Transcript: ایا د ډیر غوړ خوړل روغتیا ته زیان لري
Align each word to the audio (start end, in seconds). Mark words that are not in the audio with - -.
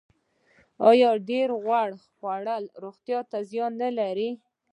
ایا 0.89 1.11
د 1.17 1.23
ډیر 1.29 1.49
غوړ 1.63 1.89
خوړل 2.13 2.63
روغتیا 2.83 3.19
ته 3.31 3.37
زیان 3.49 3.73
لري 3.99 4.29